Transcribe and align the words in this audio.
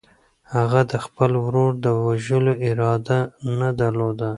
هغه 0.55 0.81
د 0.91 0.93
خپل 1.05 1.31
ورور 1.43 1.71
د 1.85 1.87
وژلو 2.05 2.53
اراده 2.67 3.19
نه 3.59 3.69
درلوده. 3.79 4.29